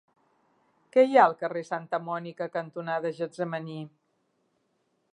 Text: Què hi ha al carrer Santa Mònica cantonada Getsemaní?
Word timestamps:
Què 0.95 1.03
hi 1.07 1.19
ha 1.19 1.25
al 1.25 1.35
carrer 1.43 1.63
Santa 1.69 2.01
Mònica 2.07 2.49
cantonada 2.57 3.15
Getsemaní? 3.23 3.81